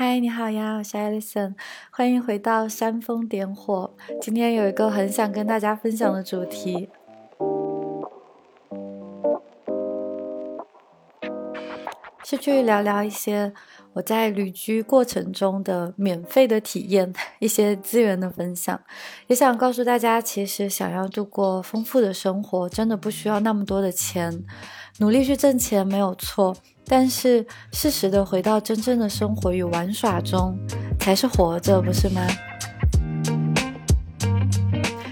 [0.00, 1.56] 嗨，你好呀，我是艾莉森
[1.90, 3.96] 欢迎回到煽风点火。
[4.20, 6.88] 今天有一个很想跟大家分享的主题，
[12.30, 13.50] 是去聊聊一些
[13.94, 18.78] 我在旅居过程中的免费的体验， 一些资源的分享。
[19.28, 24.44] 也想告诉大家，其实想要度过丰富的生活，真的不需要那么多的钱，
[24.98, 26.54] 努力去挣钱没有错。
[26.84, 30.54] 但是，适时的回到真正的生活与玩耍中，
[31.00, 32.26] 才是活着，不是吗？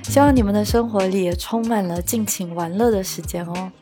[0.03, 3.73] 希望你们的生活里也充满了尽情玩乐的时间哦。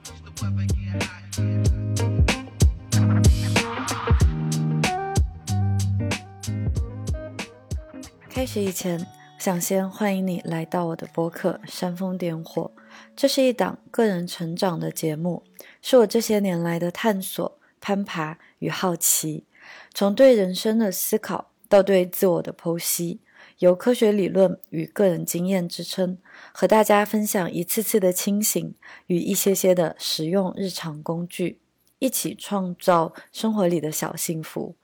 [8.35, 9.07] 开始以前，
[9.39, 12.73] 想先欢迎你来到我的播客《煽风点火》，
[13.15, 15.45] 这是一档个人成长的节目，
[15.81, 17.61] 是我这些年来的探索。
[17.81, 19.45] 攀爬与好奇，
[19.93, 23.21] 从对人生的思考到对自我的剖析，
[23.61, 26.19] 由科学理论与个人经验支撑，
[26.53, 28.75] 和大家分享一次次的清醒
[29.07, 31.61] 与一些些的实用日常工具，
[32.01, 34.75] 一起创造生活里的小幸福。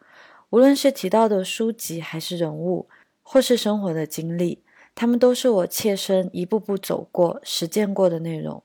[0.50, 2.88] 无论是提到的书籍，还是人物，
[3.32, 4.58] 或是生活的经历，
[4.96, 8.60] 他们都是我切身一步步走过、实践过的内容。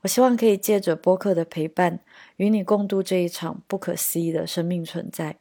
[0.00, 2.00] 我希望可以借着播客的陪伴，
[2.38, 5.36] 与你共度这一场不可思议的生命存在。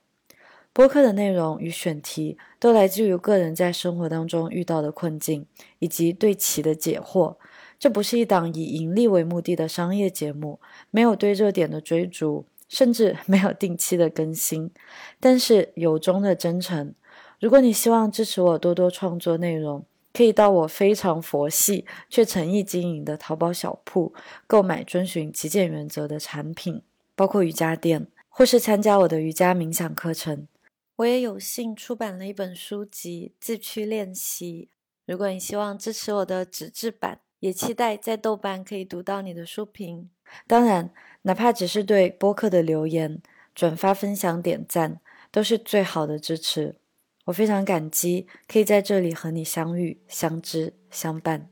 [0.73, 5.45] 播客的内容与选题都来自于个人在生活当中遇到的困境，
[5.79, 7.37] 以及对其的解惑。
[7.79, 10.59] 这不是一档以盈利为目的的商业节目，
[10.91, 14.69] 没有对热点的追逐，甚至没有定期的更新。
[15.21, 16.93] 但是由衷的真诚，
[17.39, 19.85] 如果你希望支持我多多创作内容。
[20.13, 24.11] 可以到我非常佛系却诚意经营的淘宝小铺
[24.47, 26.81] 购买遵循极简原则的产品，
[27.13, 30.47] 包括瑜伽垫，或是参加我的瑜伽冥想课程。
[30.95, 34.69] 我也有幸出版了一本书籍《自驱练习》。
[35.05, 40.09] 如果你希望支持我的纸质版，也期待在豆瓣可以读到你的书评。
[40.47, 40.91] 当然，
[41.21, 43.21] 哪怕只是对播客的留言、
[43.53, 44.99] 转发、分享、点赞，
[45.31, 46.77] 都是最好的支持。
[47.27, 51.49] 我非常感激可以在这里和你相遇、相知、相伴。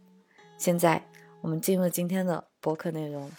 [0.57, 1.05] 现在，
[1.41, 3.29] 我们进入今天的博客内容。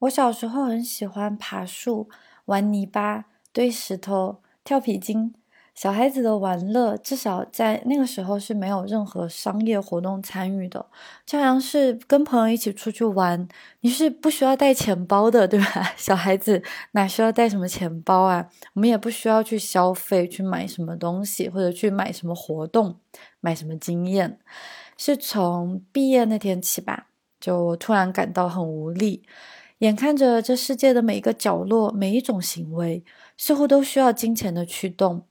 [0.00, 2.10] 我小时候很喜欢爬树、
[2.44, 5.34] 玩泥巴、堆石头、跳皮筋。
[5.74, 10.86] 小孩子的玩乐，至少在那个时候是没有任何商业活动参与的，
[11.26, 13.48] 就像是跟朋友一起出去玩，
[13.80, 15.92] 你是不需要带钱包的，对吧？
[15.98, 16.62] 小孩子
[16.92, 18.48] 哪需要带什么钱包啊？
[18.74, 23.00] 我们也不需要去消费，去买什么东西，或者去买什么活动，
[23.40, 24.38] 买什么经验。
[24.96, 27.08] 是从毕业那天起吧，
[27.40, 29.24] 就突然感到很无力，
[29.78, 33.04] 眼看着这世界的每一个角落，每一种行为，
[33.36, 35.24] 似乎都需要金钱的驱动。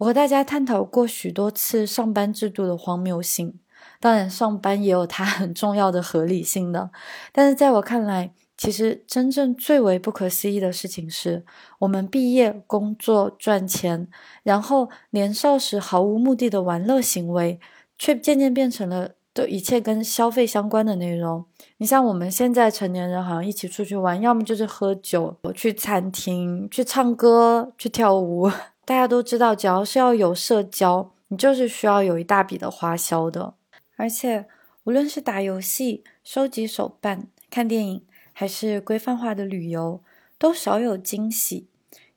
[0.00, 3.60] 我和大家探讨过许多次上班制度的荒谬性，
[4.00, 6.90] 当然上班也有它很重要的合理性的。
[7.32, 11.44] 但是在我看来，其实真正最为不可思议的事情是，
[11.80, 14.08] 我们毕业、工作、赚钱，
[14.42, 17.60] 然后年少时毫无目的的玩乐行为，
[17.98, 21.44] 却渐渐变成了都一切跟消费相关的内容。
[21.76, 28.50] 你像我们现在成年人，好像一起出去玩，要么就是喝酒、去餐厅、去唱歌、去跳舞。
[28.84, 33.54] 大家都知道，只要是要有社交，你就是需要有一大笔的花销的。
[33.96, 34.46] 而且，
[34.84, 40.02] 无论是打游戏、收集手办、看电影，还是规范化的旅游，
[40.38, 41.68] 都少有惊喜。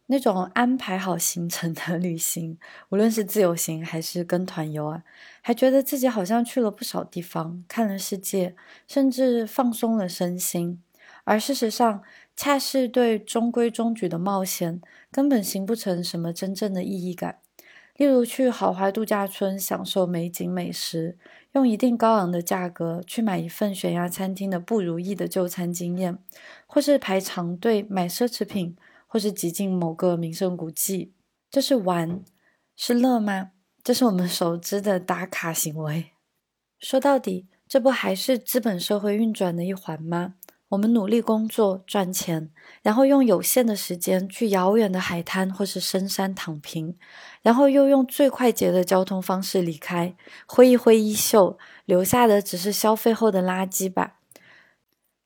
[0.08, 2.58] 那种安排好行程的旅行，
[2.90, 5.04] 无论是自由行还是跟团游啊，
[5.42, 8.54] 还觉得自己好像去了不少地方，看了世界，
[8.86, 10.82] 甚至放松了身心。
[11.24, 12.04] 而事实上，
[12.36, 14.82] 恰是对中规中矩的冒险，
[15.14, 17.40] 根本形不成什么真正的意义感。
[17.96, 21.16] 例如去豪华度假村享受美景美食，
[21.52, 26.18] 用一定高昂的价格去买一份悬崖餐厅的不如意的就餐经验，
[26.66, 31.14] 或是排长队买奢侈品，或是挤进某个名胜古迹，
[31.52, 32.24] 这是玩，
[32.76, 33.52] 是乐吗？
[33.84, 36.08] 这是我们熟知的打卡行为。
[36.80, 40.34] 说到底，这不还是资本社会运转的一环吗？
[40.74, 42.50] 我们努力工作赚钱，
[42.82, 46.98] 然后用有限的时间去遥远的海滩或是深山躺平，
[47.44, 50.16] 然后又用最快捷的交通方式离开，
[50.48, 54.16] 挥一挥衣袖，留下的只是消费后的垃圾吧。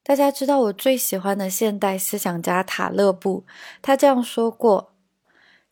[0.03, 3.45] 大家知道我最喜欢的现代思想家塔勒布，
[3.81, 4.93] 他这样说过：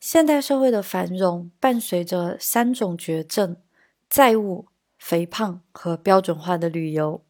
[0.00, 3.56] 现代社会的繁荣伴随着三种绝症：
[4.08, 4.68] 债务、
[4.98, 7.25] 肥胖和标准化的旅游。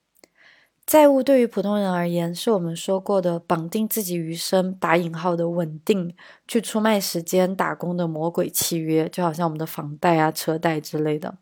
[0.86, 6.14] 债务对于普通人而言，是我们说过的绑定自己余生（打引号的稳定）
[6.46, 11.38] 去出卖时间打工的魔鬼契约，就好像我们的房贷啊、车贷之类的。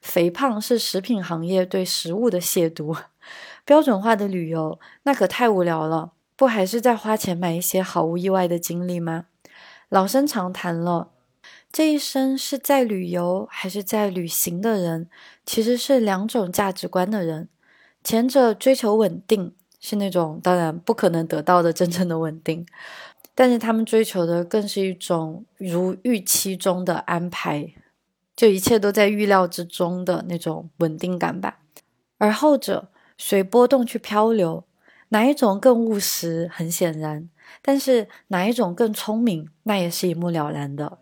[0.00, 2.96] 肥胖是食品行业对食物的亵渎。
[3.66, 9.26] 标准化的旅游，那可太无聊了，不还是在花钱买一些毫无意外的经历吗？
[9.90, 11.10] 老生常谈了，
[11.70, 15.10] 这一生是在旅游还是在旅行的人，
[15.44, 17.50] 其实是两种价值观的人。
[18.06, 22.64] 前者追求稳定，是那种当然不可能得到的真正的稳定，
[23.34, 27.74] 但是他们追求的更是一种如预期中的安排，
[28.36, 31.58] 就一切都在预料之中的那种稳定感吧。
[32.18, 32.88] 而后者
[33.18, 34.62] 随波动去漂流，
[35.08, 36.48] 哪一种更务实？
[36.54, 37.28] 很显然，
[37.60, 39.48] 但是哪一种更聪明？
[39.64, 40.98] 那也是一目了然的。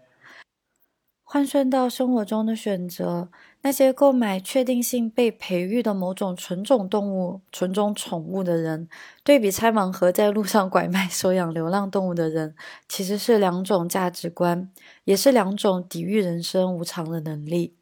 [1.22, 3.28] 换算到生活中的选择，
[3.66, 8.87] 那些购买确定性被培育的某种纯种动物、纯种宠物的人，
[9.22, 12.55] 对比拆盲盒在路上拐卖、收养流浪动物的人，
[12.87, 14.70] 其实是两种价值观，
[15.05, 17.75] 也是两种抵御人生无常的能力。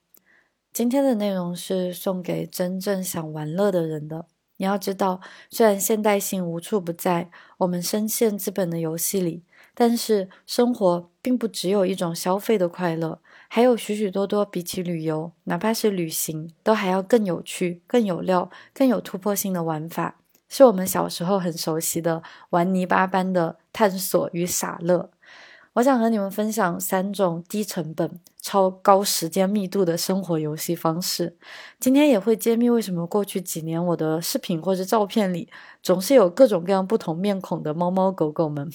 [0.72, 4.26] 今天的内容是送给真正想玩乐的人的。
[4.58, 5.20] 你要知道，
[5.50, 7.28] 虽然现代性无处不在，
[7.58, 9.42] 我们深陷资本的游戏里，
[9.74, 13.18] 但是生活并不只有一种消费的快乐。
[13.54, 20.16] 还有许许多多比起旅游，哪怕是旅行，都还要更有趣、更有料、更有突破性的玩法，
[20.48, 25.10] 是我们小时候很熟悉的玩泥巴般的探索与傻乐。
[25.74, 31.36] 我想和你们分享三种低成本、超高时间密度的生活游戏方式。
[31.78, 35.50] 今天也会揭秘为什么过去几年我的视频或者照片里
[35.82, 38.70] 总是有各种各样不同面孔的猫猫狗狗们。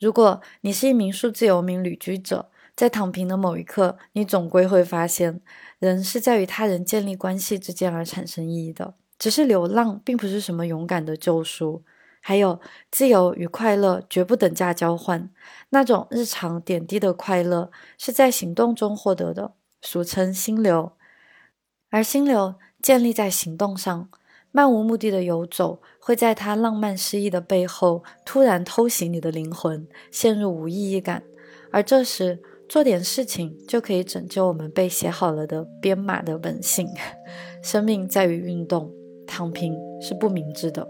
[0.00, 5.40] 如果你是一名数字游民旅居者，在躺平的某一刻，你总归会发现，
[5.78, 8.94] 人是在与他人建立关系之间而产生意义的。
[9.18, 11.84] 只是流浪并不是什么勇敢的救赎。
[12.20, 12.58] 还有，
[12.90, 15.30] 自由与快乐绝不等价交换。
[15.68, 20.92] 那种日常点滴的快乐是在行动中获得的，俗称心流。
[21.90, 24.08] 而心流建立在行动上，
[24.50, 31.22] 漫无目的的游走会在他浪漫诗意的背后突然偷袭你的灵魂，陷入无意义感。
[31.70, 32.42] 而这时，
[32.74, 36.88] 做点事情就可以拯救我们被写好了的编码的本性。
[37.62, 38.92] 生命在于运动，
[39.28, 40.84] 躺平是不明智的。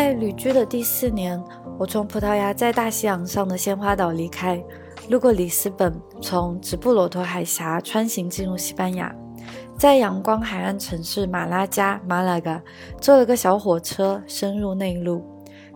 [0.00, 1.38] 在旅居的第四年，
[1.78, 4.58] 我从葡萄牙在大西洋上的鲜花岛离开，
[5.10, 9.14] 路过里斯本，从直布罗陀海峡穿行进入西班牙，
[9.76, 12.62] 在阳光海岸城市马拉加马拉嘎
[12.98, 15.22] 坐了个小火车，深入内陆，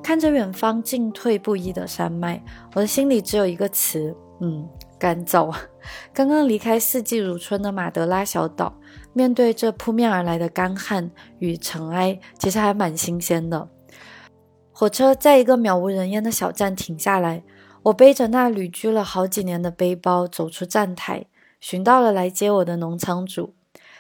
[0.03, 2.43] 看着远方进退不一的山脉，
[2.75, 4.67] 我的心里只有一个词：嗯，
[4.99, 5.55] 干燥。
[6.15, 8.75] 刚刚离开四季如春的马德拉小岛，
[9.13, 11.11] 面对这扑面而来的干旱
[11.41, 13.69] 与尘埃，其实还蛮新鲜的。
[14.77, 17.45] 火车在一个渺无人烟的小站停下来，
[17.85, 21.27] 我背着那旅居了好几年的背包走出站台，
[21.61, 23.55] 寻到了来接我的农场主。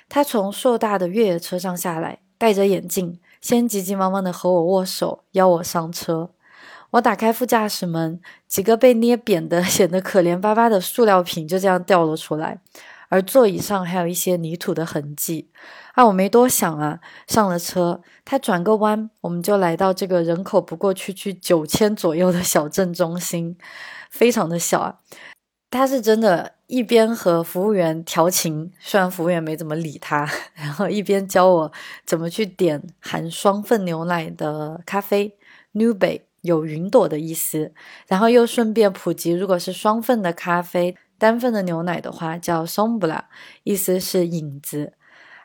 [0.09, 6.31] 他从硕大的越野车上下来，戴着眼镜，先急急忙忙地和我握手，邀我上车。
[6.91, 12.59] 我打开副驾驶门，几个被捏扁的、显得可怜巴巴的塑料瓶就这样掉了出来，
[13.09, 15.49] 而座椅上还有一些泥土的痕迹。
[15.95, 23.57] 啊，我没多想啊，上了车，他转个弯，我们就来到这个人口不过区区九千左右的小镇中心，
[24.11, 24.99] 非常的小啊。
[25.71, 31.73] 他是真的，一边和服务员调情，虽然服务员没怎么理他，然后一边教我
[32.05, 35.37] 怎么去点含双份牛奶的咖啡
[35.75, 37.73] ，Nube 有云朵的意思，
[38.09, 43.23] 然后又顺便普及，如果是双份的咖啡，单份的牛奶的话叫 Sombra，
[43.63, 44.95] 意思是影子。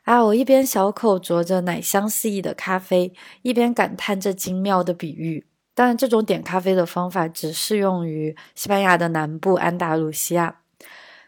[0.03, 0.23] 啊！
[0.23, 5.45] 我一边小口啄着奶香四溢的咖啡，一边感叹这精妙的比喻。
[5.75, 10.61] 当然，这种点咖啡的方法只适用于西班牙的南部安达卢西亚。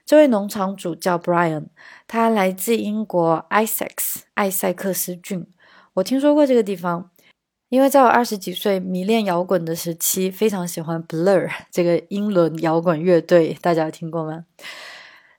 [0.03, 1.67] 这位农场主叫 Brian，
[2.07, 5.47] 他来自英国 Essex 艾塞克斯郡。
[5.93, 7.11] 我听说过这个地方，
[7.69, 13.55] 因为在我二十几岁迷恋摇滚的时期，非常喜欢 Blur 这个英伦摇滚乐队。
[13.61, 14.45] 大家有听过吗？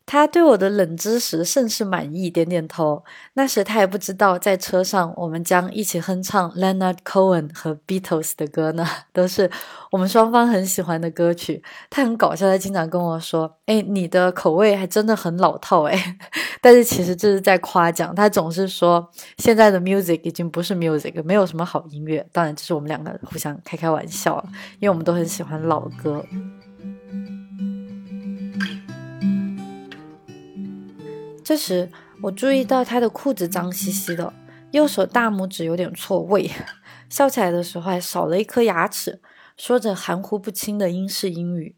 [0.05, 3.05] 他对我的冷知识甚是满意，点点头。
[3.35, 9.51] 那时他也不知道，在车上我们将一起哼唱 Leonard Cohen 和 Beatles 的歌呢， 都是
[9.91, 11.63] 我们双方很喜欢的歌曲。
[11.89, 16.19] 他很搞笑，他经常跟我说：“哎，你的口味还真的很老套哎。
[16.61, 18.15] ”但是其实这是在夸奖。
[18.15, 22.27] 他总是说现在的 music 已经不是 music，没有什么好音乐。
[22.33, 24.45] 当然，这是我们两个互相开开玩笑，
[24.79, 26.25] 因为我们都很喜欢老歌。
[31.45, 31.91] 这时，
[32.23, 34.33] 我注意到他的裤子脏兮兮的，
[34.71, 36.51] 右手大拇指有点错位，
[37.11, 39.21] 笑起来的时候还少了一颗牙齿，
[39.57, 41.75] 说着含糊不清的英式英语。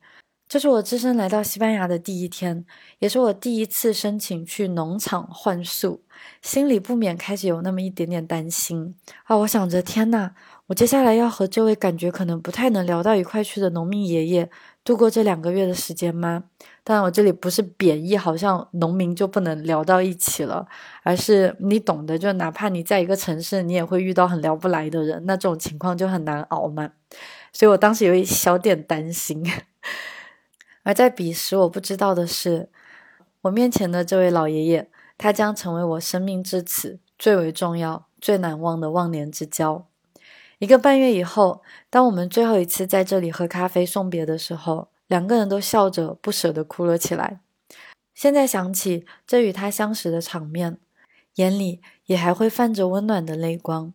[0.46, 2.66] 这是我只身来到西班牙的第一天，
[2.98, 6.02] 也是我第一次申请去农场换宿，
[6.42, 8.94] 心里不免开始有那么一点点担心
[9.24, 9.34] 啊！
[9.38, 10.32] 我想着，天呐，
[10.66, 14.50] 我接下来要和这位感觉可能不太能聊到一块去的农民爷爷
[14.84, 16.44] 度过这两个月的时间吗？
[16.84, 20.68] 当然，我这里不是贬义，好像农民就不能聊到一起了，
[21.02, 26.90] 而是你懂得，就哪怕你在一个城市，你也会遇到很聊不来的人，那这种情况就很难熬嘛。
[27.50, 29.42] 所以我当时有一小点担心。
[30.82, 32.68] 而在彼时，我不知道的是，
[33.40, 39.86] 我面前的这位老爷爷，他将成为我生命至此最为重要、最难忘的忘年之交。
[40.58, 44.88] 一个半月以后，当我们最后一次在这里喝咖啡送别的时候。
[45.06, 47.40] 两个人都笑着不舍地哭了起来。
[48.14, 50.78] 现在想起这与他相识的场面，
[51.34, 53.92] 眼里也还会泛着温暖的泪光。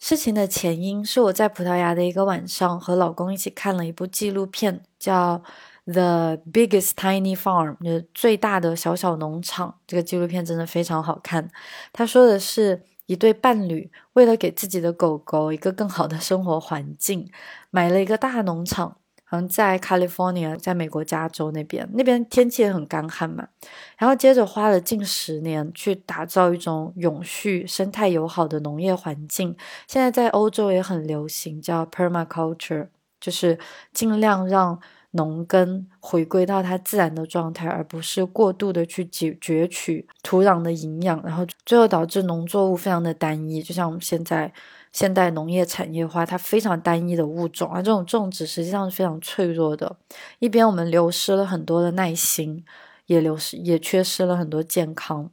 [0.00, 5.40] 事情的前因是我在葡萄牙的一个晚上和老公一起看了一部纪录片，叫
[5.92, 9.76] 《The Biggest Tiny Farm》，就是最大的小小农场。
[9.86, 11.48] 这个纪录片真的非常好看。
[11.92, 17.28] 他说的是一对伴侣为了给自己的狗狗一个更好的生活环境，
[17.70, 18.98] 买了一个大农场。
[19.24, 23.48] 好像在 California，在美国加州那边，那边天气也很干旱嘛。
[23.96, 29.56] 然后接着花了近十年去打造一种永续、生态友好的农业环境。
[29.88, 32.88] 现在在欧洲也很流行，叫 permaculture，
[33.20, 33.58] 就是
[33.92, 34.80] 尽量让
[35.12, 44.52] 农耕回归到它自然的状态，而不是过度的去攫攫取土壤的营养，然后最后导致农作物非常的单一，就像我们现在。
[44.92, 49.96] 现代农业产业化，它非常单一的物种啊，这种种植实际上是非常脆弱的。
[50.40, 52.64] 一边我们流失了很多的耐心，
[53.06, 55.30] 也流失也缺失了很多健康。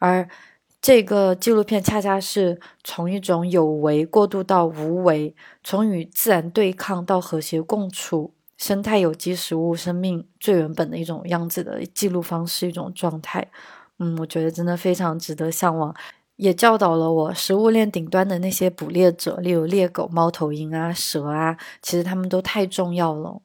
[0.00, 0.28] 而
[0.82, 13.50] 这个纪录片恰恰是从一种有为过渡到无为，从与自然对抗到和谐共处，生态有机食物生命最原本的一种样子的记录方式，一种状态。
[13.98, 15.94] 嗯，我觉得真的非常值得向往。
[16.36, 23.40] 也教导了我，食物链顶端的那些捕猎者，例如猎狗、猫头鹰啊、蛇啊，其实他们都太重要了。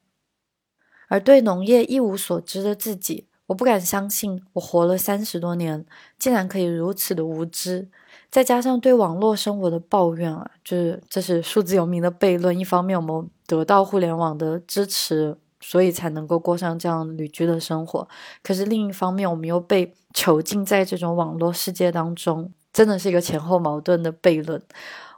[1.06, 5.86] 而对农业一无所知的自己，我不敢相信，我活了三十多年，
[6.18, 7.88] 竟然可以如此的无知。
[8.30, 12.56] 再加上对网络生活的抱怨啊，就是这是数字游民的悖论。
[12.56, 18.06] 一方面，我们得到互联网的支持，所以才能够过上这样旅居的生活；
[18.42, 22.52] 可是另一方面，我们又被囚禁在这种网络世界当中。
[22.72, 24.62] 真的是一个前后矛盾的悖论。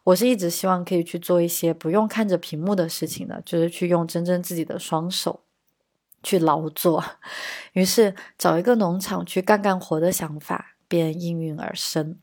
[0.04, 5.40] 我是一直希望可以去做一些不用看着屏幕的事情的，就是去用真正自己的双手
[6.22, 7.04] 去劳作。
[7.74, 12.18] 于是找一个农场去干干活的想法便应运而生。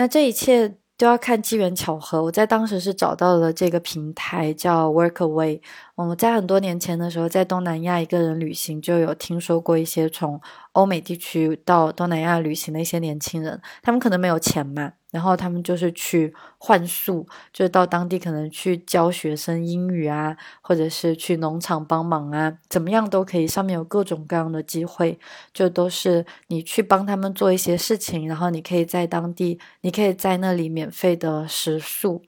[0.00, 0.80] 那这一切。
[1.00, 2.22] 都要看机缘巧合。
[2.22, 5.62] 我在当时是找到了这个平台，叫 Workaway。
[6.08, 10.40] 我在很多年前的时候，在东南亚一个人旅行，就有听说过一些从
[10.72, 14.92] 欧美地区到东南亚旅行的一些年轻人，他们可能没有钱嘛。
[15.10, 23.44] 然后他们就是去换宿，就是到当地可能去教学生英语啊，或者是去农场帮忙啊，怎么样都可以。
[23.44, 25.18] 上面有各种各样的机会，
[25.52, 32.22] 就都是你去帮他们做一些事情，然后你可以在当地，你可以在那里免费的食宿。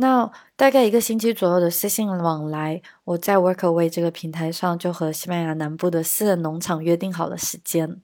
[0.00, 8.00] 那大概一个星期左右的私信往来，我在 Workaway 这个平台上就和西班牙南部的私人农场约定好了时间。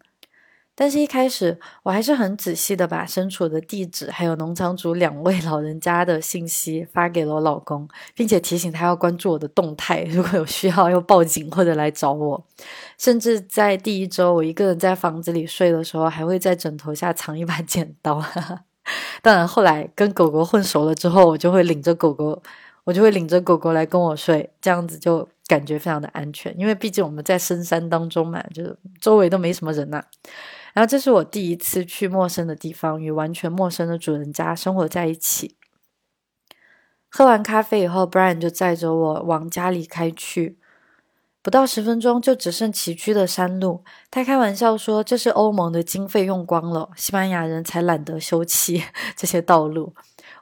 [0.74, 12.44] 但是，一开始我还是很仔细的把身处的地址，还有农场主两位老人家的信息发给了我老公，并且提醒他要关注我的动态，如果有需要要报警或者来找我。
[12.98, 18.20] 甚至在第一周我一个人在房子里睡的时候，还会在枕头下藏一把剪刀。
[18.20, 18.64] 哈哈
[19.22, 22.42] 当然，后来跟狗狗混熟了之后，我就会领着狗狗，
[22.84, 26.54] 我就会领着狗狗来跟我睡，这样子就感觉非常的安全。
[26.58, 30.02] 因为毕竟我们在深山当中嘛，就是周围都没什么人呐。
[30.74, 35.56] 然后这是我第一次去陌生的地方，与完全陌生的主人家生活在一起。
[37.08, 40.58] 喝完咖啡以后，Brian 就载着我往家里开去。
[41.44, 43.84] 不到十分钟就只剩崎岖的山路。
[44.10, 48.82] 他开玩笑说：“这是欧盟的经费用光了，西班牙人才懒得修葺
[49.14, 49.94] 这些道路。”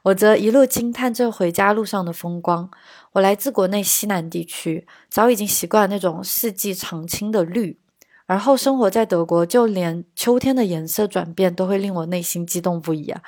[0.03, 2.71] 我则一路惊叹这回家路上的风光。
[3.11, 7.77] 我来自国内西南地区，早已经习惯那种四季常青的绿，
[8.25, 13.21] 而后生活在德国，就连秋天的颜色转变都会令我内心激动不已啊！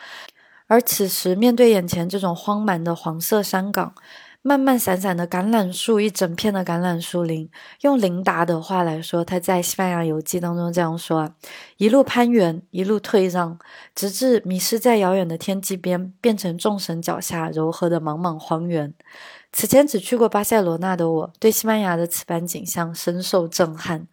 [0.67, 3.93] 而此时面对眼前这种荒蛮的黄色山岗。
[4.47, 7.49] 漫漫散散的橄榄树，一整片的橄榄树林。
[7.81, 11.35] 用琳达的话来说，他在《西班牙游记》当中这样说：“啊：
[11.77, 13.57] 一路攀援，一路退让，
[13.95, 18.93] 直至迷失在遥远的天际边，变成众神脚下柔和的茫茫荒原。”
[19.51, 24.07] 此前只去过巴塞罗那的我，对西班牙的此般景象深受震撼。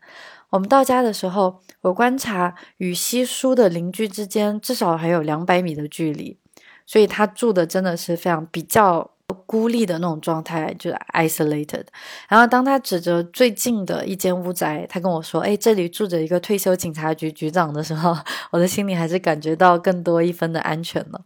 [0.48, 6.38] 我们到家的时候，我观察与稀疏的邻居之间至少还有两百米的距离，
[6.86, 9.11] 所以他住的真的是非常比较。
[9.32, 11.84] 孤立的那种状态，就是 isolated。
[12.28, 18.16] 然后当他指着最近的一间屋宅，他跟我说：“哎，这里住着一个退休警察局局长”的时候，
[18.50, 21.22] 我的心里还是感觉到更多一分的安全了。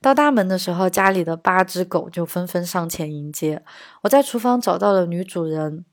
[0.00, 3.62] 到大门的时候，家里的八只狗就纷纷上前迎接。
[4.02, 5.84] 我在厨房找到了女主人，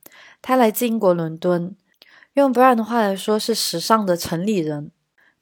[0.42, 1.76] 她来自英国伦敦，
[2.34, 4.92] 用 Brian 的话来说是时尚的城里人。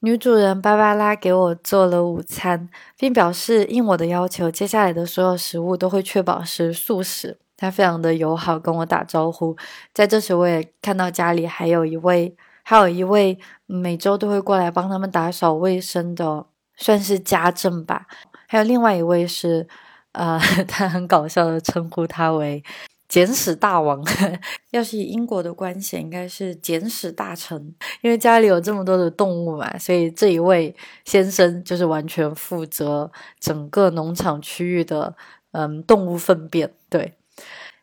[0.06, 2.68] 女主人芭芭拉给我做了午餐，
[2.98, 7.40] 并表示应我的要求，接下来的所有食物都会确保是素食。
[7.56, 9.56] 她非常的友好，跟我打招呼。
[9.94, 16.46] 在这时，我也看到家里还有一位，还有一位每周都会过来帮他们打扫卫生的，
[16.76, 18.06] 算是家政吧。
[18.50, 19.66] 还有另外一位是，
[20.12, 22.62] 呃， 他很搞笑的称呼他为。
[23.14, 24.04] 简史大王，
[24.72, 35.16] 要是以英国的关系，应该是简史大臣，因为家里有这么多的动物嘛，所以这一位先生就是完全负责整个农场区域的，
[35.52, 36.74] 嗯，动物粪便。
[36.90, 37.14] 对，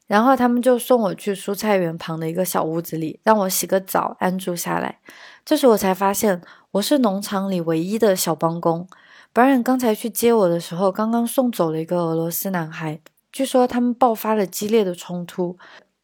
[0.09, 4.99] 然后他们就送我去蔬菜园旁的一个小屋子里，让我洗个澡，安住下来。
[5.45, 8.89] 这时我才发现，我是农场里唯一的小帮工。
[9.33, 13.01] Brian 刚才去接我的时候，刚刚送走了一个俄罗斯男孩。
[13.33, 15.57] 据说他们爆发了激烈的冲突，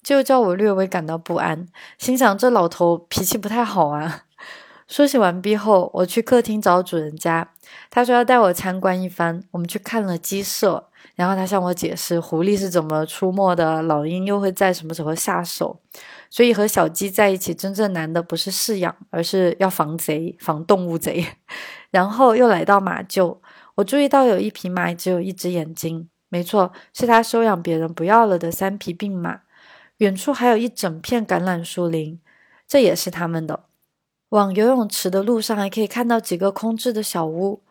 [0.03, 1.67] 就叫我略微感到不安，
[1.99, 4.23] 心想这老头脾气不太好啊。
[4.87, 7.51] 梳洗完毕后，我去客厅找主人家，
[7.91, 9.43] 他说要带我参观一番。
[9.51, 15.81] 我们去看了鸡舍，然后他向我解释狐狸是怎么出没的，老鹰又会在什么时候下手。
[16.31, 21.27] 所以和小鸡在一起，真正难的不是饲养，而是要防贼，防动物贼。
[21.91, 23.39] 然后又来到马厩，
[23.75, 26.09] 我注意到有一匹马只有一只眼睛。
[26.37, 29.41] 没错，是他收养别人不要了的三匹病马。
[29.97, 32.21] 远处还有一整片橄榄树林，
[32.69, 33.65] 这也是他们的。
[34.29, 37.63] 往游泳池的路上还可以看到几个空置的小屋，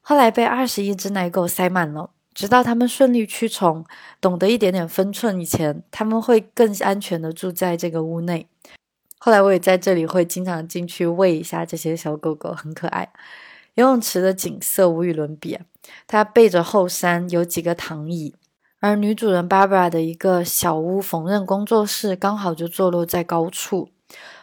[0.00, 2.10] 后来被二十一只奶狗塞满了。
[2.32, 3.84] 直到他们顺利驱虫，
[4.20, 8.46] 懂得一点点分寸以前，他们会更安全的住在这个屋内。
[9.18, 13.12] 后来我也在这里会经常进去喂一下这些小狗狗，很可爱。
[13.74, 15.58] 游泳池的景色无与伦比。
[16.06, 18.34] 它背着后山，有几个躺椅，
[18.80, 23.88] 而女主人 Barbara 的一个小屋缝纫工作室刚好就坐落在高处。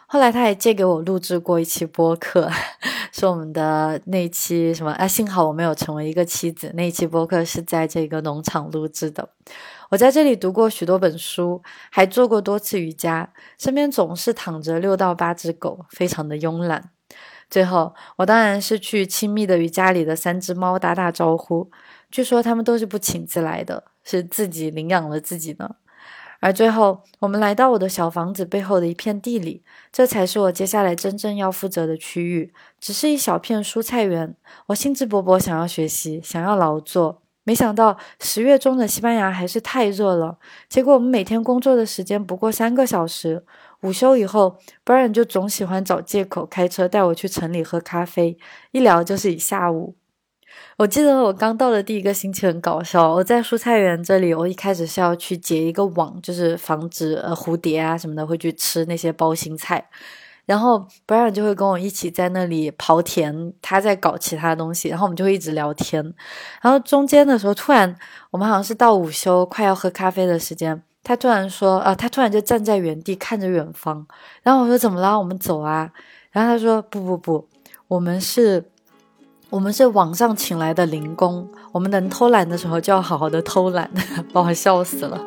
[0.07, 2.49] 后来，他还借给我录制过一期播客，
[3.13, 5.07] 是我们的那期什么啊？
[5.07, 6.71] 幸好我没有成为一个妻子。
[6.73, 9.29] 那一期播客是在这个农场录制的。
[9.91, 11.61] 我在这里读过许多本书，
[11.91, 16.89] 还做过多次瑜伽，身边总是躺着六到八只狗，非常的慵懒。
[17.49, 21.69] 最后，我当然是去亲密的与家里的三只猫打打招呼。
[22.11, 25.75] 据说它们都是不请自来的，是自己领养了自己呢。
[26.41, 32.53] 而最后，我们来到我的小房子背后的一片地里，这才是我接下来真正要负责的区域。
[32.79, 34.35] 只是一小片蔬菜园，
[34.67, 37.21] 我兴致勃勃想要学习，想要劳作。
[37.43, 40.37] 没想到十月中的西班牙还是太热了，
[40.69, 43.43] 结果我们每天工作的时间不过三个小时。
[43.81, 48.37] 午休以后，Brian 就总喜欢找借口开车带我去城里喝咖啡，
[48.71, 49.95] 一聊就是一下午。
[50.77, 59.89] 我记得我刚到的第一个星期很搞笑，我在蔬菜园这里，我一开始是要去结一个网，就是防止呃蝴蝶啊什么的会去吃那些包心菜。
[60.45, 66.03] 然后 Brian 就会跟我一起在那里刨田，他在搞其他东西，然后我们就会一直聊天。
[66.61, 67.95] 然后中间的时候，突然
[68.31, 70.81] 我们好像是到午休快要喝咖啡的时间。
[71.09, 74.05] 他突然说：“啊，他突然就站在原地看着远方。”
[74.43, 75.17] 然后我说：“怎么了？
[75.17, 75.91] 我们走啊？”
[76.29, 77.47] 然后他说：“不不不，
[77.87, 78.63] 我们是，
[79.49, 83.89] 我们是网上请来的零工，我们能偷懒的时候就要好好的偷懒。
[84.31, 85.19] ”把我笑死了。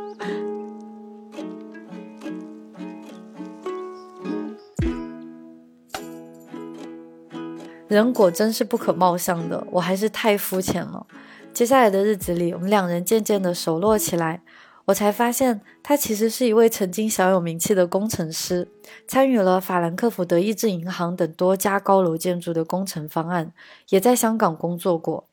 [7.88, 11.04] 人果真是不可貌相的，我还是太肤浅了。
[11.52, 14.42] 接下来的日子里，我们两人渐渐的熟络起来。
[14.86, 18.68] 我才发现他其实是一位曾经小有名气的工程师，
[19.06, 23.52] 参与了法兰克福德意志银行等多家高楼建筑的工程方案，
[23.90, 25.28] 也在香港工作过。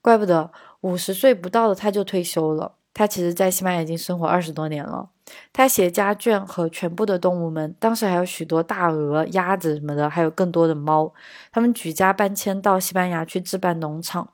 [0.00, 2.74] 怪不得五十岁不到的他就退休了。
[2.94, 5.08] 他其实，在西班牙已经生活二十多年了。
[5.50, 11.10] 他携家眷和全部的动物们，当时还有许多大鹅、鸭子什么的，还有更多的猫。
[11.50, 14.28] 他们举家搬迁到西班牙去置办农场，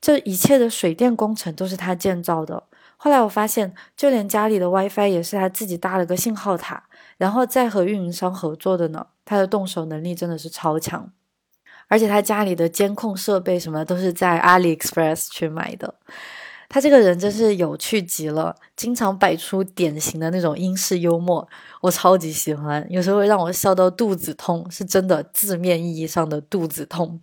[0.00, 2.62] 这一切的水电工程都是他建造的。
[3.02, 6.82] 后来我发现，就连家里的 WiFi 也是他自己搭了个信号塔，
[7.16, 9.06] 然后再和运营商合作的呢。
[9.24, 11.10] 他的动手能力真的是超强，
[11.88, 15.94] 而且他家里的监控设备什么都是在 AliExpress 去买的。
[16.68, 21.48] 他这个人真是有趣极了，经常摆出典型的那种英式幽默，
[21.80, 27.18] 我超级喜欢，有时候会让我笑到肚子痛，是真的字面意义上的肚子痛。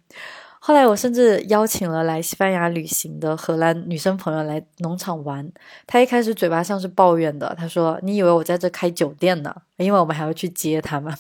[0.60, 5.50] 后来我甚至邀请了来西班牙旅行的荷兰女生朋友来农场玩。
[5.86, 9.56] 她一开始嘴巴上是抱怨的，她说：“你以为我在这开酒店呢？
[9.78, 11.14] 因为我们还要去接他们。”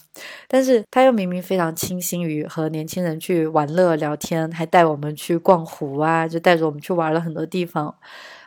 [0.49, 7.95] 但是她又明明非常倾心于和年轻人去玩乐聊天，还带我们去逛湖啊，就带着我们去玩了很多地方。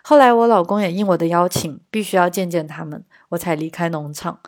[0.03, 4.41] 后来我老公也应我的邀请，必须要见见他们，我才离开农场。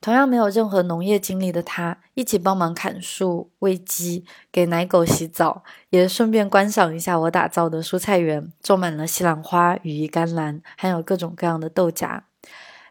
[0.00, 12.22] 同样没有任何农业经历的他，一起帮忙砍树、喂鸡、给奶狗洗澡，也顺便观赏一下我打造的蔬菜园，种满了西兰花、羽衣甘蓝，还有各种各样的豆荚。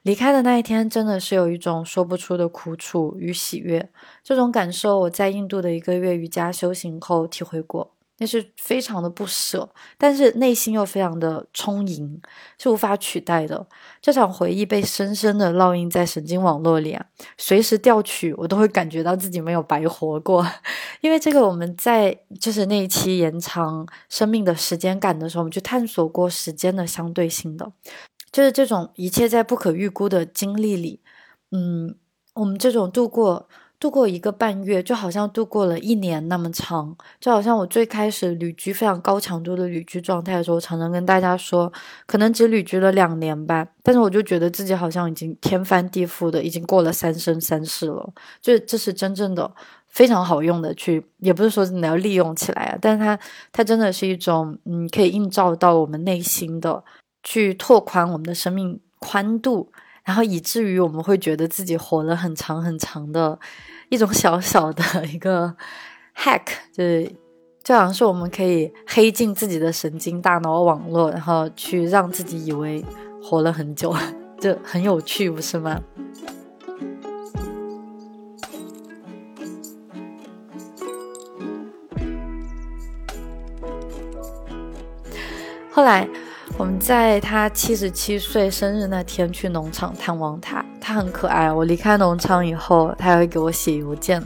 [0.03, 3.89] 离开的那一天，真的是有一种说不出的苦楚与喜悦。
[4.21, 7.94] 这种感受，我在印度的一个月瑜伽修行后体会过。
[8.17, 12.21] 那是非常的不舍，但是内心又非常的充盈，
[12.57, 13.67] 是无法取代的。
[14.01, 17.05] 这场回忆被深深的烙印在神经网络里啊，
[17.37, 20.45] 随时调取，我都会感觉到自己没有白活过。
[21.01, 27.69] 因为这个，我们在就是那一期延长生命的时间感的时候，我们去探索过时间的相对性的，
[28.31, 31.01] 就是这种一切在不可预估的经历里，
[31.51, 31.95] 嗯，
[32.35, 33.49] 我们这种度过。
[33.85, 36.97] 度过一个半月，就好像度过了一年那么长。
[37.19, 41.71] 就好像我最开始旅居非常高强度的旅居状态的时候，常常跟大家说，
[42.07, 43.63] 可能只旅居了两年吧。
[43.83, 48.11] 但是我就觉得自己好像已经天翻地覆的，已经过了三生三世了。
[48.41, 49.53] 就这是真正的
[49.87, 53.19] 非常好用的，去也不是说你要利用起来啊，但是它
[53.51, 56.83] 它真的是一种嗯，可以映照到我们内心的，
[57.21, 59.71] 去拓宽我们的生命宽度。
[60.03, 63.39] 然后以至于我们会觉得自己活了很长很长的
[63.89, 65.55] 一种小小的一个
[66.15, 67.11] hack，就是
[67.63, 72.83] 就好像是我们可以黑进自己的神经大脑网络，然后去让自己以为
[73.23, 73.95] 活了很久，
[74.39, 75.81] 就很有趣，不是吗？
[85.71, 86.07] 后来。
[86.57, 91.51] 我们在他七十七岁生日那天去农场探望他，他很可爱。
[91.51, 94.23] 我离开农场以后，他还会给我写邮件。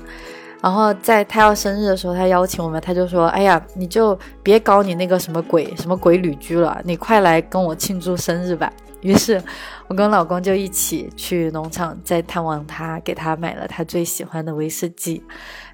[0.61, 9.41] 然后在他要生日的时候，他邀请我们，他就说：“哎呀，你就别搞你那个什么鬼什么鬼旅居了，你快来跟我庆祝生日吧。”于是，
[9.87, 15.23] 我跟老公就一起去农场再探望他，给他买了他最喜欢的威士忌。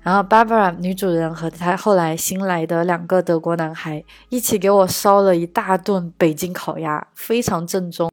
[0.03, 8.11] 然后，Barbara 女主人和她后来新来的两个德国男孩一起给我烧了一大顿北京烤鸭，非常正宗。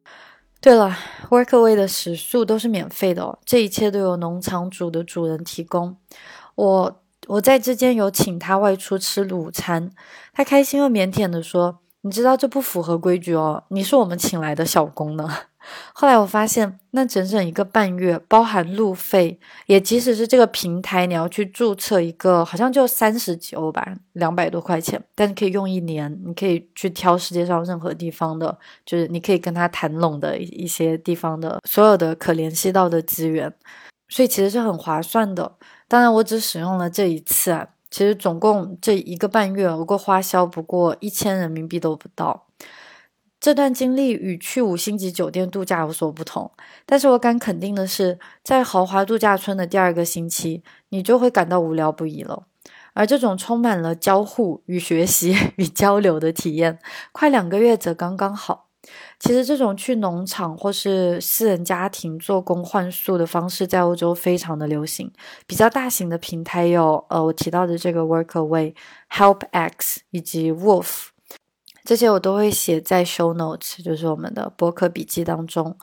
[0.63, 0.97] 对了
[1.29, 5.97] ，Workaway 的食宿都是免费的哦，这一切都由农场主的主人提供。
[6.55, 9.91] 我我在之间有请他外出吃午餐，
[10.33, 15.29] 他开心又腼腆地说：“你知道这不符合规矩哦，你是我们请来的小工呢。”
[15.95, 33.53] 后来我发现，那整整一个半月，包含路费，也即使是这个平台，你要去注册一个，好像就三十几欧吧，两百多块钱，但是可以用一年，你可以去挑世界上任何地方的，就是你可以跟他谈拢的一一些地方的所有的可联系到的资源，
[34.09, 35.53] 所以其实是很划算的。
[35.87, 42.47] 当然，我只使用了这一次啊，其实总共这一个半月，我过花销不过一千人民币都不到。
[43.39, 46.51] 这段经历与去五星级酒店度假有所不同，
[46.87, 52.45] 但是我敢肯定的是，在豪华度假村的第二个星期，你就会感到无聊不已了。
[52.95, 56.79] 而这种充满了交互与学习 与交流的体验，
[57.13, 58.72] 快两个月则刚刚好。
[59.19, 65.11] 其实，这种去农场或是私人家庭做工换宿的方式，在欧洲非常的流行。
[65.47, 68.75] 比较大型的平台有，呃，我提到的这个 Workaway、
[69.11, 71.07] HelpX 以及 Wolf。
[71.85, 75.77] 这些我都会写在 show notes，就是我们的博客笔记当中。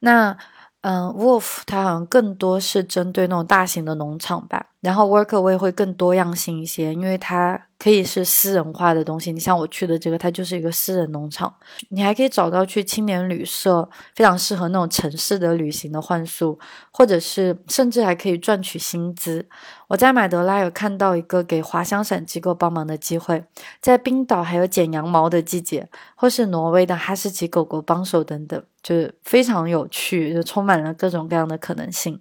[0.00, 0.36] 那，
[0.82, 9.32] 嗯，Wolf 它好像更多是针对那种大型的农场吧，然后 Workaway 会更多样性一些，因为它可以是私人化的东西。
[9.32, 11.54] 你像我去的这个，它就是一个私人农场。
[11.90, 16.58] 你还可以找到去青年旅社，非常适合那种城市的旅行的换宿，
[16.90, 19.46] 或者是甚至还可以赚取薪资。
[19.88, 23.44] 我在马德拉有看到一个给滑翔伞机构帮忙的机会，
[23.80, 32.20] 在冰岛还有剪羊毛的季节，或是挪威的哈士奇狗狗帮手等等，就是非常有趣，就充满了各种各样的可能性。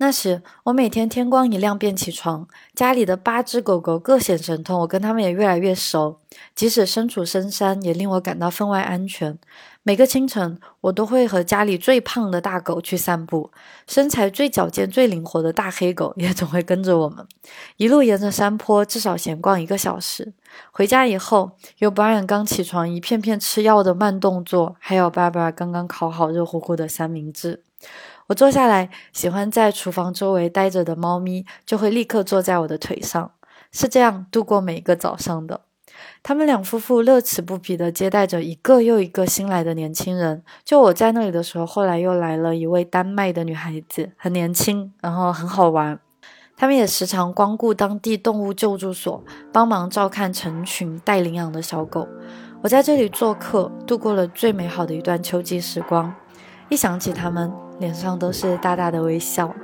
[0.00, 6.20] 那时，我每天天光一亮便起床，家里的八只狗狗各显神通，我跟它们也越来越熟。
[6.54, 9.36] 即使身处深山，也令我感到分外安全。
[9.82, 13.50] 每个清晨，我都会和家里最胖的大狗去散步，
[13.88, 17.26] 身材最矫健、最灵活的大黑狗也总会跟着我们，
[17.78, 20.32] 一路沿着山坡，至少闲逛一个小时。
[20.70, 27.64] 回家以后，有 Brian 刚起床一片片吃药的慢动作，还有 Barbara 刚刚烤好热乎乎的三明治。
[28.28, 33.32] 我坐下来，喜欢在厨房周围待着的猫咪就会立刻坐在我的腿上，
[33.72, 35.62] 是这样度过每一个早上的。
[36.22, 40.42] 他们两夫妇乐此不疲地接待着一个又一个新来的年轻人。
[40.62, 45.98] 就我在那里的时候，后来又来了一位丹麦的女孩子，很年轻，然后很好玩。
[46.54, 52.06] 他们也时常光顾当地动物救助所，帮忙照看成群待领养的小狗。
[52.62, 56.14] 我在这里做客，度过了最美好的一段秋季时光。
[56.68, 59.54] 一想起他们，脸上都是大大的微笑。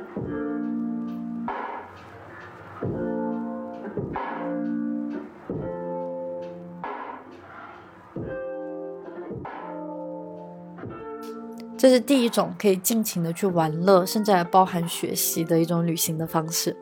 [11.77, 16.75] 这是第一种可以尽情的去玩乐，甚至还包含学习的一种旅行的方式。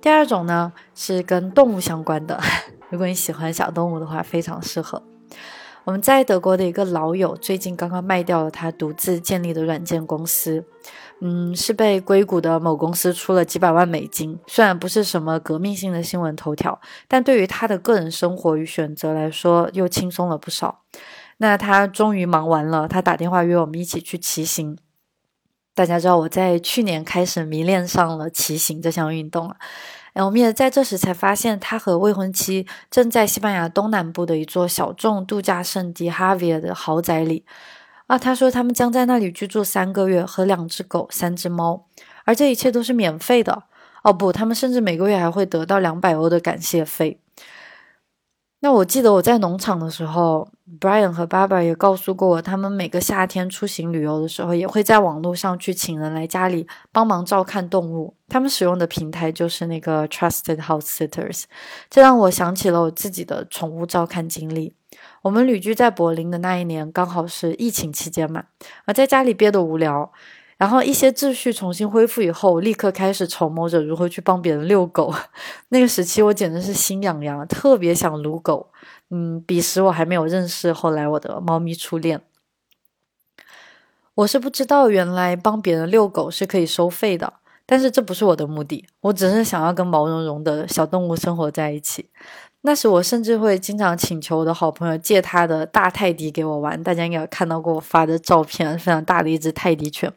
[0.00, 2.38] 第二种呢，是跟动物相关的。
[2.88, 5.02] 如果你喜欢小动物的话，非常适合。
[5.84, 10.64] 我们在德国的一个老友最近刚刚卖掉了他独自建立的软件公司，
[11.20, 14.38] 嗯，是被硅谷的某公司出了几百万美金。
[14.46, 20.80] 虽然不是什么革命性的新闻头条，但对于他的个人生活与选择来说，又轻松了不少。
[21.36, 24.78] 那他终于忙完了，他打电话约我们一起去骑行。
[25.74, 29.56] 大家知道我在去年开始迷恋上了骑行这项运动啊。
[30.22, 37.44] 我们也在这时才发现，他和未婚妻正在西班牙东南部的一座小众度假胜地哈维尔的豪宅里。
[38.06, 41.86] 啊，他说他们将在那里居住三个月，和两只狗、三只猫，
[42.24, 43.64] 而这一切都是免费的。
[44.02, 47.18] 哦不，他们甚至每个月还会得到两百欧的感谢费。
[48.64, 50.48] 那我记得我在农场的时候
[50.80, 58.14] ，Brian 和 Barbara 也告诉过我，他们每个夏天出行旅游的时候，也会在网络上去请人来家里帮忙照看动物。
[58.26, 61.42] 他们使用的平台就是那个 Trusted House Sitters，
[61.90, 64.72] 这让我想起了我自己的宠物照看经历。
[65.20, 68.44] 我们旅居在柏林的那一年，刚好是疫情期间嘛，
[68.86, 70.10] 而在家里憋得无聊。
[70.64, 75.12] 然后一些秩序重新恢复以后，立刻开始筹谋着如何去帮别人遛狗。
[75.68, 78.70] 那个时期我简直是心痒痒，特别想撸狗。
[79.10, 82.22] 嗯，彼时我还没有认识后来我的猫咪初恋。
[84.14, 87.34] 我是不知道原来帮别人遛狗是可以收费的，
[87.66, 92.08] 但是这不是我的目的，我只是想要跟毛茸茸的小动物生活在一起。
[92.66, 100.10] 那时我甚至会经常请求我的好朋友借他的大泰迪给我玩，大家应该有看到过我发的照片，非常大的一只泰迪犬，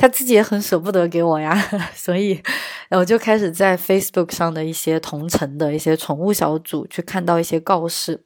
[0.00, 1.54] 他自己也很舍不得给我呀，
[1.94, 2.42] 所以
[2.88, 8.18] 我就开始在 Facebook 上的一些同城的一些宠物小组去看到一些告示。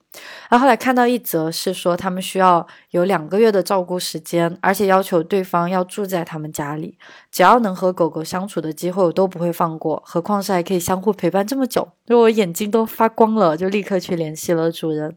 [0.48, 6.96] 然后来看到一则是说，他们需要有两个月的照顾时间，而且要求对方要住在他们家里。
[7.32, 10.00] 只要能和狗狗相处的机会，我都不会放过。
[10.06, 15.16] 何况是还可以相互陪伴这么久，就我眼睛都发光了，就立刻去联系了主人，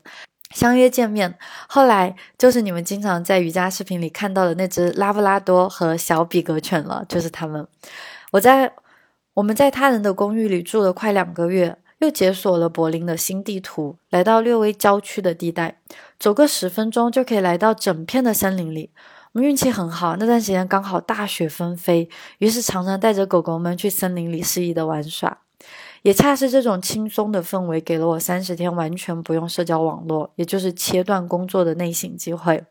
[0.51, 1.37] 相约见面。
[1.67, 7.67] 后来就是你们经常在瑜伽视频里看到的那只拉布拉多和小比格犬了，就是他们。
[8.31, 8.73] 我在
[9.35, 11.77] 我们在他人的公寓里住了快两个月。
[11.99, 15.79] 又解锁了柏林的新地图，来到略微郊区的地带，
[16.19, 18.91] 走个十分钟就可以来到整片的森林里。
[19.31, 22.07] 我们运气很好，那段时间刚好大雪纷飞，
[22.37, 25.39] 于是常常带着狗狗们去森林里肆意的玩耍。
[26.01, 32.63] 也恰是这种轻松的氛围，给了我三十天完全不用社交网络，也就是切断工作的内省机会。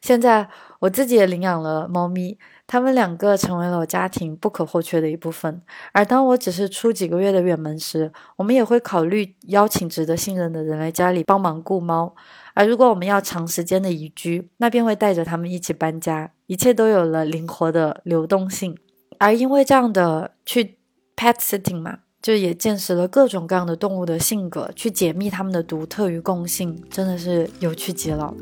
[0.00, 0.48] 现在
[0.80, 2.38] 我自己也领养了猫咪。
[2.68, 12.12] 他们两个成为了我家庭不可或缺的一部分，而当我只是出几个月的远门时，我们也会考虑邀请值得信任的人来家里帮忙顾猫。
[12.54, 18.76] 而如果我们要长时间的移居，那便会带着他们一起搬家，一切都有了灵活的流动性。
[19.20, 20.78] 而因为这样的去
[21.14, 28.34] pet sitting 嘛，就也见识了各种各样的动物的性格，去解密它们的独特与共性，真的是有趣极了。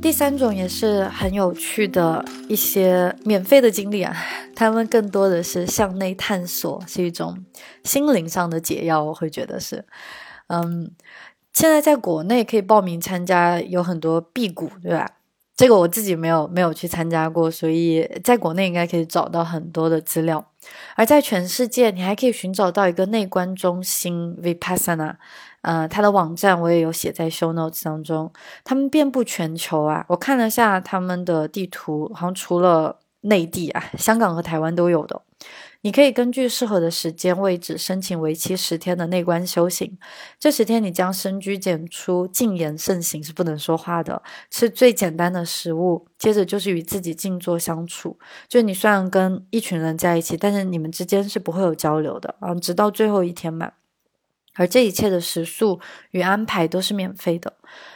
[0.00, 4.16] 第三种也是很有趣的一些免费的经历啊，
[4.54, 7.44] 他们更多的是向内探索，是一种
[7.82, 9.02] 心灵上的解药。
[9.02, 9.84] 我会觉得是，
[10.46, 10.92] 嗯，
[11.52, 15.10] 现在在国内可以报名参加，有很多辟谷，对吧？
[15.54, 20.44] 这个我自己没有没有去参加过，所以在国内应该可以找到很多的资料。
[20.96, 25.16] 而在全世界，你还可以寻找到一个内观中心 Vipassana，
[25.60, 28.32] 呃，它的网站我也有写在 Show Notes 当中。
[28.64, 35.20] 他们遍布全球啊，我看了下他们的地图，好像除了内地啊，香港和台湾都有的。
[35.82, 39.98] 你可以根据适合的时间位置申请为期十天的内观修行。
[40.38, 46.06] 这十天你将深居简出，静言慎行，是不能说话的，吃最简单的食物。
[46.16, 48.16] 接着就是与自己静坐相处。
[48.46, 53.72] 就你虽然跟一群人在一起，但是你们之间是不会有交流的啊，直到最后一天嘛。
[54.54, 57.54] 而这一切的食宿与安排都是免费的。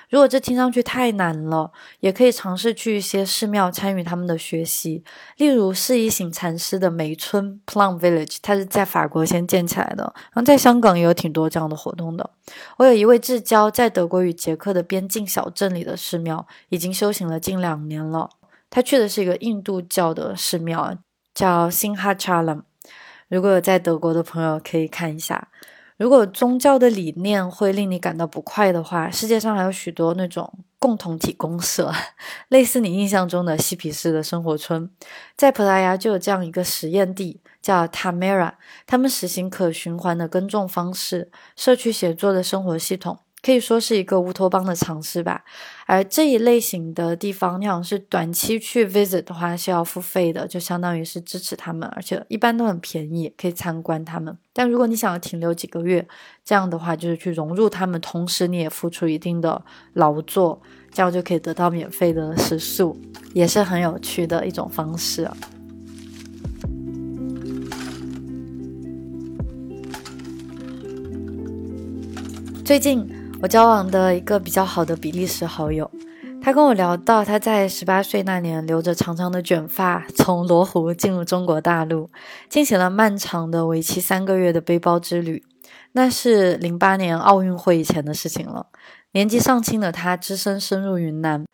[0.08, 5.02] 如果这听上去太难了，也可以尝试去一些寺庙参与他们的学习。
[5.36, 12.30] 例如释一行禅师的梅村 （Plum Village），它是在法国先建起来的，然后在香港也有挺多这样的活动的。
[12.76, 18.30] 我有一位至交在德国与捷克的边境小镇里的寺庙，已经修行了近两年了。
[18.70, 20.96] 他去的是一个印度教的寺庙，
[21.34, 22.62] 叫 Sinhachalam。
[23.28, 25.48] 如果有在德国的朋友，可以看一下。
[25.96, 31.90] 如果宗教的理念会令你感到不快的话，世界上还有许多那种共同体公社，
[32.48, 34.90] 类似你印象中的嬉皮士的生活村。
[35.36, 43.20] 在葡萄牙就有这样一个实验地，叫塔梅拉他们实行可循环的耕种方式，社区协作的生活系统。
[43.46, 45.44] 可以说是一个乌托邦的尝试吧，
[45.86, 54.36] 而这一类型的地方，你好像是短期去 visit 的话是要付费的，就相当于是支持他们，而且一般都很便宜，可以参观他们。
[54.52, 56.04] 但如果你想要停留几个月，
[56.44, 63.00] 这样的话就是去融入他们，同时你也付出一定的劳作，这样就可以得到免费的食宿，
[63.32, 65.30] 也是很有趣的一种方式。
[72.64, 73.15] 最近。
[73.42, 75.90] 我交往的一个比较好的比利时好友，
[76.42, 82.08] 他跟我聊到他在十八岁那年留着长长的卷发，从罗湖进入中国大陆，
[82.48, 85.44] 进行了漫长的为期三个月的背包之旅。
[85.92, 88.68] 那是零八年奥运会以前的事情了。
[89.12, 91.44] 年纪尚轻的他，只身深入云南，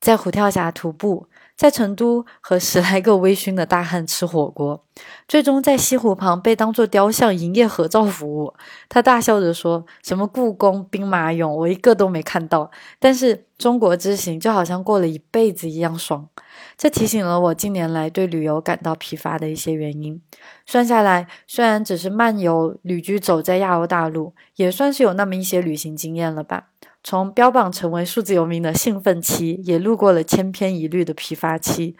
[0.00, 1.28] 在虎跳峡徒步。
[1.56, 4.84] 在成都和十来个微醺的大汉吃火锅，
[5.26, 8.52] 最终在西湖旁被当作雕像营业合照服务。
[8.90, 12.70] 他大笑着说：“什么故宫、兵马俑，我一个都没看到。
[12.98, 16.28] 但是中国之行就好像过了一辈子一样爽。”
[16.76, 20.20] 这提醒了我近年来对旅游感到疲乏的一些原因。
[20.66, 26.68] 算下来，虽然只是漫游旅居走在亚欧大陆，也算是有那么一些旅行经验了吧。
[27.08, 31.94] 从标榜成为数字游民的兴奋期，也路过了千篇一律的疲乏期。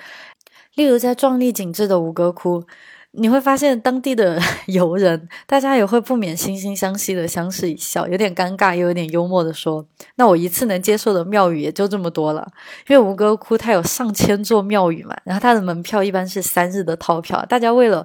[0.74, 2.64] 例如，在壮丽景致的吴哥窟，
[3.12, 9.86] 你会发现当地的 游人，大家也会不免惺惺相惜的相视一笑，有点尴尬又有点幽默的说
[10.18, 12.44] ：“那我一次能接受的庙宇也就这么多了。”
[12.90, 18.04] 因为吴哥窟它有上千座庙宇嘛，然后它的门票一般是三日的套票，大家为了。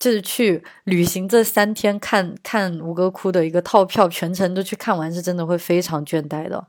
[0.00, 6.66] 就是去旅行这三天看看吴哥窟的一个套票，全程都去看完，是真的会非常倦怠的。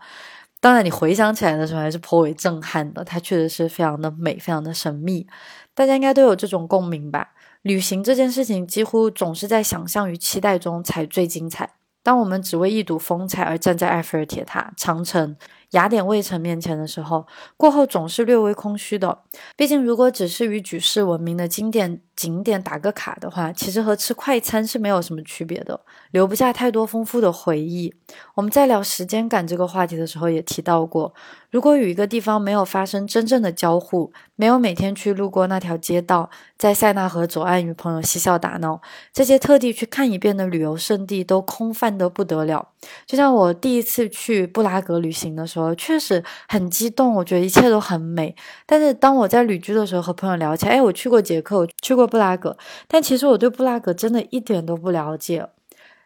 [0.59, 3.03] 当然，你回想起来的时候还是颇为震撼的。
[3.03, 5.25] 它确实是非常的美，非常的神秘。
[5.73, 7.29] 大家应该都有这种共鸣吧？
[7.63, 11.69] 旅行这件事情，几乎总是在想象与期待中才最精彩。
[12.03, 15.37] 当我们只为一睹风采而站在埃菲尔铁塔、长城。
[15.71, 17.25] 雅典卫城面前的时候，
[17.57, 19.19] 过后总是略微空虚的。
[19.55, 25.79] 毕竟，如果只是与举世闻名的经典景点打个卡的话，其实和吃快餐是没有什么区别的，
[26.11, 27.93] 留不下太多丰富的回忆。
[28.35, 31.13] 我们在聊时间感这个话题的时候也提到过，
[31.49, 38.81] 如果与一个地方没有发生真正的交互，没有每天去路过那条街道，在塞纳河左岸与朋友嬉笑打闹，
[39.13, 42.67] 这些特地去看一遍的旅游胜地都空泛的不得了。
[43.05, 45.60] 就像我第一次去布拉格旅行的时候。
[45.61, 48.35] 我确实很激动，我觉得一切都很美。
[48.65, 55.47] 但是当我在旅居的时候，和朋友聊起来，哎，我去过捷克，我去过布拉格，但其实我对布拉格真的一点都不了解。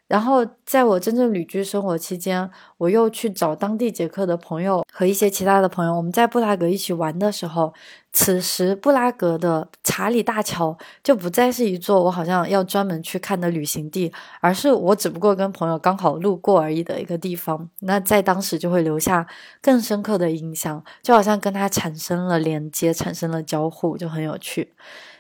[0.08, 7.74] 然后在我真正旅居生活期间，我又去找当地捷克的朋友和一些其他的朋友，我们在布拉格一起玩的时候。
[8.18, 17.70] 此时，布拉格的查理大桥就不再是一座我好像要专门去看的旅行地，而是我只不过跟朋友刚好路过而已的一个地方。
[17.82, 19.28] 那在当时就会留下
[19.62, 24.72] 更深刻的印象，就好像跟它产生了连接，产生了交互，就很有趣。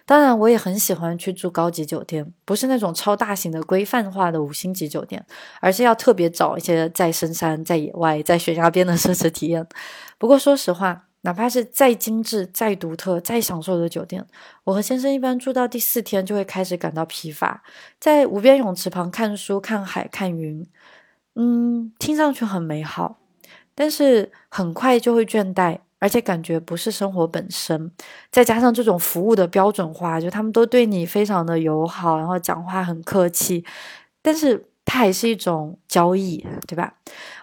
[0.06, 5.26] 当然，我也很喜欢去住高级酒店，不是那种超大型的规范化的五星级酒店，
[5.60, 9.68] 而是要特别找一些在深山、在野外、在悬崖边的奢侈体验。
[10.18, 11.04] 不过，说实话。
[11.22, 14.24] 哪怕是再精致、再独特、再享受的酒店，
[14.64, 17.64] 我和先生一般住到第四天就会开始感到疲乏。
[18.00, 20.64] 在无边泳池旁看书、看海、看云，
[21.34, 23.18] 嗯，听上去很美好，
[23.74, 27.92] 但是很快就会倦怠，而且感觉不是生活本身。
[28.32, 33.66] 再加上这种服务的标准化，就他们都对你非常的友好，然后讲话很客气，
[34.22, 34.70] 但是。
[34.88, 36.94] 它还是一种交易，对吧？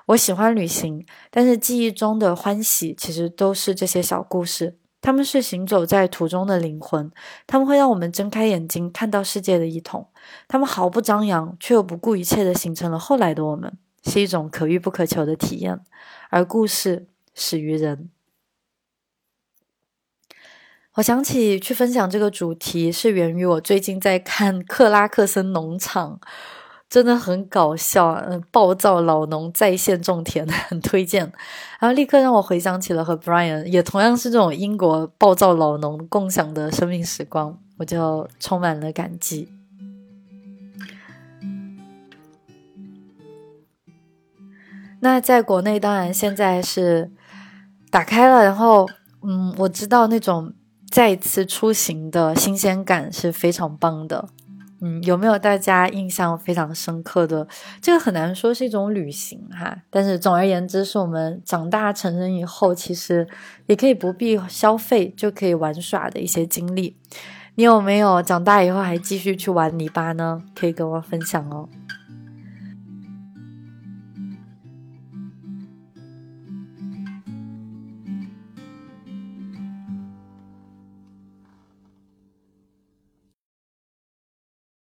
[0.07, 4.77] 我喜欢旅行，但是记忆中的欢喜其实都是这些小故事。
[5.01, 7.11] 他们是行走在途中的灵魂，
[7.49, 10.07] 他们会让我们睁开眼睛看到世界的一同。
[10.47, 15.81] 他们毫不张扬，却又不顾一切的形成了后来的我们，是一种可遇不可求的体验。
[16.31, 18.09] 而故事始于人。
[20.95, 26.19] 我想起去分享这个主题，是源于我最近在看《克拉克森农场》。
[26.91, 31.23] 真的很搞笑，嗯，暴躁老农在线种田，很推荐。
[31.81, 39.49] 然后立刻让我回想起了和 Brian 也同样是这种英国暴躁老农共享的生命时光，我就充满了感激。
[45.01, 47.11] 那在国内，当然现在是
[47.91, 48.87] 打开了，然后，
[49.23, 50.53] 嗯，我知道那种
[50.93, 54.29] 再次出行的新鲜感是非常棒的。
[54.83, 57.49] 嗯，有没有大家印象非常深刻的？
[57.81, 63.27] 这个很难说是一种旅行哈，但是总而言之，是我们长大成人以后，其实
[63.69, 66.99] 也可以不必消费就可以玩耍的一些经历。
[67.55, 70.43] 你有没有长大以后还继续去玩泥巴呢？
[70.55, 71.71] 可以跟我分享哦。